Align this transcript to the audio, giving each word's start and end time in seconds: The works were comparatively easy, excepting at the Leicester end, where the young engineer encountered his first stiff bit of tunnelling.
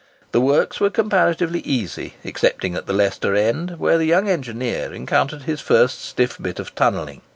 The 0.31 0.41
works 0.41 0.79
were 0.79 0.89
comparatively 0.89 1.59
easy, 1.59 2.15
excepting 2.25 2.73
at 2.73 2.87
the 2.87 2.93
Leicester 2.93 3.35
end, 3.35 3.77
where 3.77 3.99
the 3.99 4.07
young 4.07 4.27
engineer 4.27 4.91
encountered 4.91 5.43
his 5.43 5.61
first 5.61 6.01
stiff 6.03 6.41
bit 6.41 6.57
of 6.57 6.73
tunnelling. 6.73 7.21